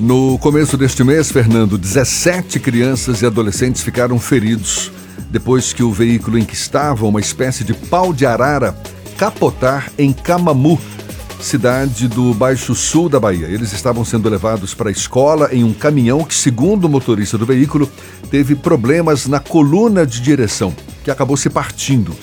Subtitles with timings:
[0.00, 4.92] No começo deste mês, Fernando, 17 crianças e adolescentes ficaram feridos
[5.28, 8.80] depois que o veículo em que estavam, uma espécie de pau de arara,
[9.16, 10.78] capotar em Camamu,
[11.40, 13.48] cidade do Baixo Sul da Bahia.
[13.48, 17.44] Eles estavam sendo levados para a escola em um caminhão que, segundo o motorista do
[17.44, 17.90] veículo,
[18.30, 20.72] teve problemas na coluna de direção,
[21.02, 22.14] que acabou se partindo.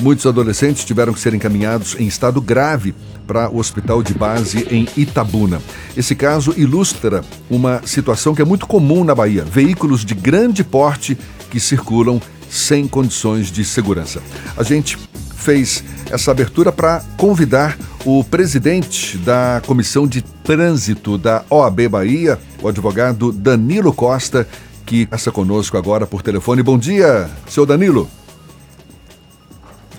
[0.00, 2.94] Muitos adolescentes tiveram que ser encaminhados em estado grave
[3.26, 5.62] para o hospital de base em Itabuna.
[5.96, 11.16] Esse caso ilustra uma situação que é muito comum na Bahia: veículos de grande porte
[11.50, 12.20] que circulam
[12.50, 14.22] sem condições de segurança.
[14.56, 14.98] A gente
[15.36, 22.68] fez essa abertura para convidar o presidente da Comissão de Trânsito da OAB Bahia, o
[22.68, 24.46] advogado Danilo Costa,
[24.84, 26.62] que passa conosco agora por telefone.
[26.62, 28.08] Bom dia, seu Danilo.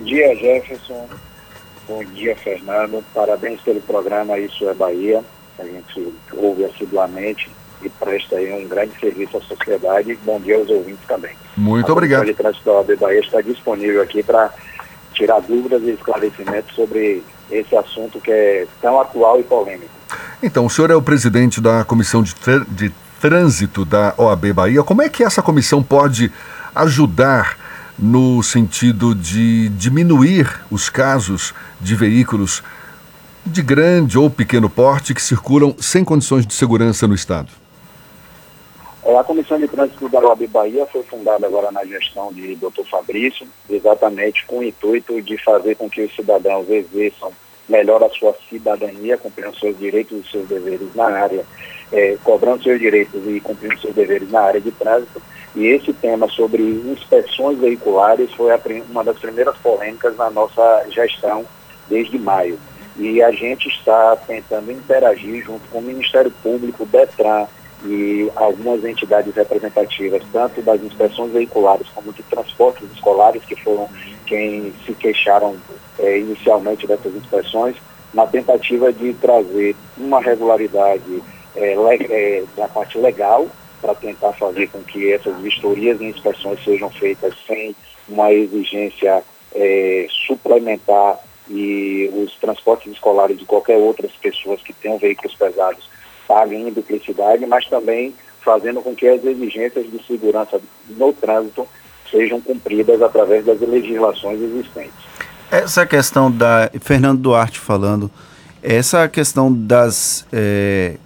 [0.05, 1.09] Bom dia, Jefferson.
[1.87, 3.03] Bom dia, Fernando.
[3.11, 5.23] Parabéns pelo programa Isso é Bahia.
[5.57, 7.49] A gente ouve assiduamente
[7.81, 10.15] e presta aí um grande serviço à sociedade.
[10.23, 11.31] Bom dia aos ouvintes também.
[11.57, 12.29] Muito a obrigado.
[12.29, 14.53] A Trânsito da OAB Bahia está disponível aqui para
[15.11, 19.89] tirar dúvidas e esclarecimentos sobre esse assunto que é tão atual e polêmico.
[20.43, 22.35] Então, o senhor é o presidente da Comissão de,
[22.69, 24.83] de Trânsito da OAB Bahia.
[24.83, 26.31] Como é que essa comissão pode
[26.75, 27.64] ajudar
[27.97, 32.63] no sentido de diminuir os casos de veículos
[33.45, 37.49] de grande ou pequeno porte que circulam sem condições de segurança no Estado?
[39.03, 42.83] É, a Comissão de Trânsito da OAB Bahia foi fundada agora na gestão de Dr.
[42.89, 47.31] Fabrício, exatamente com o intuito de fazer com que os cidadãos exerçam
[47.67, 51.45] melhor a sua cidadania, cumprindo seus direitos e seus deveres na área,
[51.91, 55.21] é, cobrando seus direitos e cumprindo seus deveres na área de trânsito
[55.55, 58.51] e esse tema sobre inspeções veiculares foi
[58.89, 61.45] uma das primeiras polêmicas na nossa gestão
[61.87, 62.59] desde maio.
[62.97, 67.47] E a gente está tentando interagir junto com o Ministério Público, o DETRAN
[67.85, 73.87] e algumas entidades representativas, tanto das inspeções veiculares como de transportes escolares, que foram
[74.25, 75.55] quem se queixaram
[76.05, 77.75] é, inicialmente dessas inspeções,
[78.13, 81.21] na tentativa de trazer uma regularidade
[81.55, 83.47] é, é, da parte legal
[83.81, 87.75] para tentar fazer com que essas vistorias e inspeções sejam feitas sem
[88.07, 89.23] uma exigência
[89.53, 95.87] é, suplementar e os transportes escolares de qualquer outras pessoas que tenham veículos pesados
[96.27, 101.67] paguem em duplicidade, mas também fazendo com que as exigências de segurança no trânsito
[102.09, 105.14] sejam cumpridas através das legislações existentes.
[105.51, 108.09] Essa questão da Fernando Duarte falando,
[108.61, 110.97] essa questão das é,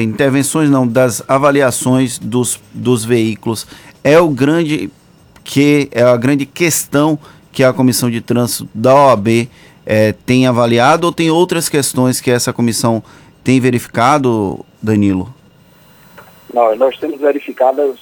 [0.00, 3.66] intervenções não, das avaliações dos, dos veículos
[4.04, 4.90] é o grande
[5.42, 7.18] que é a grande questão
[7.50, 9.48] que a comissão de trânsito da OAB
[9.84, 13.02] é, tem avaliado ou tem outras questões que essa comissão
[13.42, 15.34] tem verificado, Danilo?
[16.52, 17.96] Não, nós temos verificado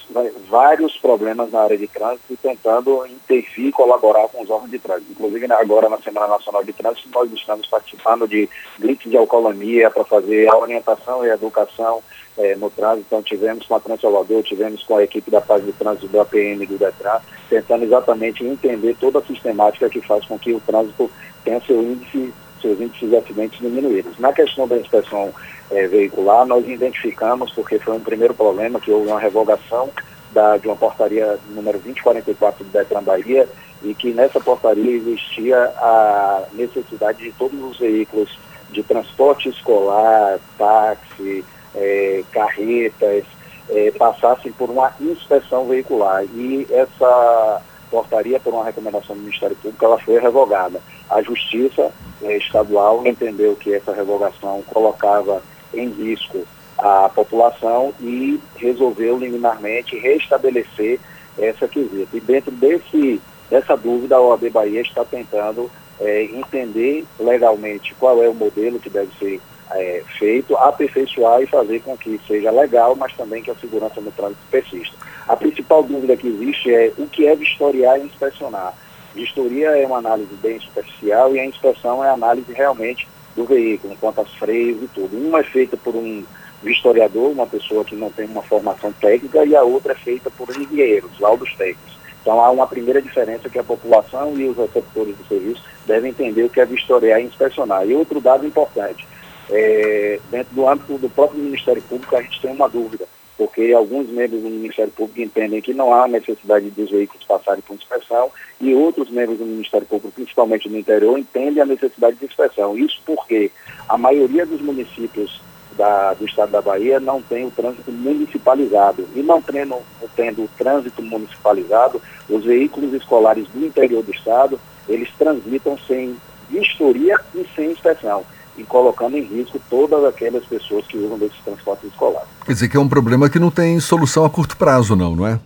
[0.49, 4.79] vários problemas na área de trânsito e tentando intervir e colaborar com os órgãos de
[4.79, 5.13] trânsito.
[5.13, 8.49] Inclusive, agora na Semana Nacional de Trânsito, nós estamos participando de
[8.79, 12.03] gritos de alcoolemia para fazer a orientação e a educação
[12.39, 13.05] eh, no trânsito.
[13.09, 16.65] Então, tivemos com a Transalvador, tivemos com a equipe da Paz de Trânsito do APM
[16.65, 17.21] do DETRAN,
[17.51, 21.11] tentando exatamente entender toda a sistemática que faz com que o trânsito
[21.45, 24.19] tenha seu índice seus índices de acidentes diminuídos.
[24.19, 25.33] Na questão da inspeção
[25.71, 29.91] é, veicular, nós identificamos, porque foi um primeiro problema, que houve uma revogação
[30.33, 33.49] da, de uma portaria número 2044 do Detran Bahia,
[33.83, 38.39] e que nessa portaria existia a necessidade de todos os veículos
[38.71, 41.45] de transporte escolar, táxi,
[41.75, 43.25] é, carretas,
[43.71, 46.25] é, passassem por uma inspeção veicular.
[46.35, 50.81] E essa portaria, por uma recomendação do Ministério Público, ela foi revogada.
[51.11, 56.47] A Justiça eh, Estadual entendeu que essa revogação colocava em risco
[56.79, 61.01] a população e resolveu liminarmente restabelecer
[61.39, 62.17] essa quesita.
[62.17, 65.71] E dentro desse, dessa dúvida, a OAB Bahia está tentando
[66.01, 69.41] eh, entender legalmente qual é o modelo que deve ser
[69.73, 74.11] é, feito, aperfeiçoar e fazer com que seja legal, mas também que a segurança no
[74.11, 74.97] trânsito persista.
[75.27, 78.75] A principal dúvida que existe é o que é vistoriar e inspecionar.
[79.15, 83.97] Vistoria é uma análise bem superficial e a inspeção é a análise realmente do veículo,
[84.01, 85.17] quanto às freios e tudo.
[85.17, 86.25] Uma é feita por um
[86.63, 90.49] vistoriador, uma pessoa que não tem uma formação técnica, e a outra é feita por
[90.51, 91.99] engenheiros, laudos técnicos.
[92.21, 96.45] Então há uma primeira diferença que a população e os receptores do serviço devem entender
[96.45, 97.89] o que é vistoriar e inspecionar.
[97.89, 99.08] E outro dado importante,
[99.51, 103.07] é, dentro do âmbito do próprio Ministério Público, a gente tem uma dúvida,
[103.37, 107.75] porque alguns membros do Ministério Público entendem que não há necessidade dos veículos passarem por
[107.75, 108.31] inspeção
[108.61, 112.77] e outros membros do Ministério Público, principalmente no interior, entendem a necessidade de inspeção.
[112.77, 113.51] Isso porque
[113.89, 115.41] a maioria dos municípios
[115.79, 119.09] da, do estado da Bahia não tem o trânsito municipalizado.
[119.15, 119.77] E não tendo,
[120.17, 126.17] tendo o trânsito municipalizado, os veículos escolares do interior do estado, eles transitam sem
[126.51, 128.25] vistoria e sem inspeção,
[128.59, 132.29] e colocando em risco todas aquelas pessoas que usam desses transportes escolares.
[132.45, 135.27] Quer dizer que é um problema que não tem solução a curto prazo, não, não
[135.27, 135.39] é?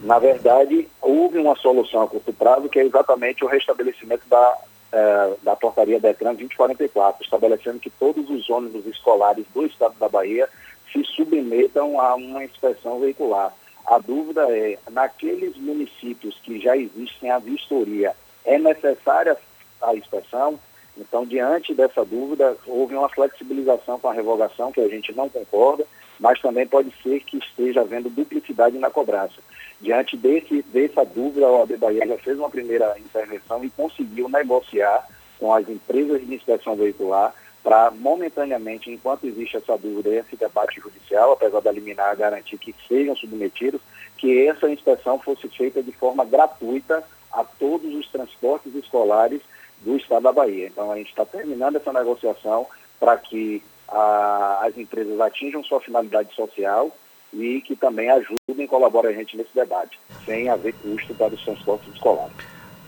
[0.00, 4.58] Na verdade, houve uma solução a curto prazo, que é exatamente o restabelecimento da,
[4.92, 10.48] eh, da portaria DETRAN 2044, estabelecendo que todos os ônibus escolares do estado da Bahia
[10.92, 13.52] se submetam a uma inspeção veicular.
[13.86, 18.14] A dúvida é, naqueles municípios que já existem a vistoria,
[18.44, 19.36] é necessária
[19.82, 20.58] a inspeção?
[20.96, 25.86] Então, diante dessa dúvida, houve uma flexibilização com a revogação, que a gente não concorda,
[26.18, 29.34] mas também pode ser que esteja havendo duplicidade na cobrança.
[29.80, 35.06] Diante desse, dessa dúvida, a OAB Bahia já fez uma primeira intervenção e conseguiu negociar
[35.38, 40.80] com as empresas de inspeção veicular para, momentaneamente, enquanto existe essa dúvida e esse debate
[40.80, 43.80] judicial, apesar da liminar garantir que sejam submetidos,
[44.16, 47.04] que essa inspeção fosse feita de forma gratuita
[47.36, 49.42] a todos os transportes escolares
[49.82, 50.68] do estado da Bahia.
[50.68, 52.66] Então, a gente está terminando essa negociação
[52.98, 56.90] para que a, as empresas atinjam sua finalidade social
[57.32, 61.92] e que também ajudem colaborem a gente nesse debate, sem haver custo para os transportes
[61.94, 62.34] escolares.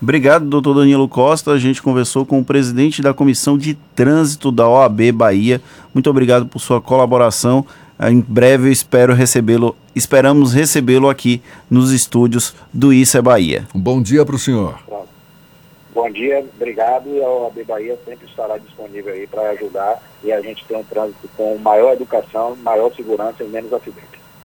[0.00, 1.50] Obrigado, doutor Danilo Costa.
[1.50, 5.61] A gente conversou com o presidente da Comissão de Trânsito da OAB Bahia.
[5.93, 7.67] Muito obrigado por sua colaboração.
[8.00, 13.67] Em breve eu espero recebê-lo, esperamos recebê-lo aqui nos estúdios do Isso é Bahia.
[13.75, 14.79] Um bom dia para o senhor.
[15.93, 17.09] Bom dia, obrigado.
[17.09, 20.85] E a OAB Bahia sempre estará disponível aí para ajudar e a gente ter um
[20.85, 24.18] trânsito com maior educação, maior segurança e menos acidentes.